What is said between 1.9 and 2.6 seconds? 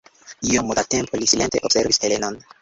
Helenon.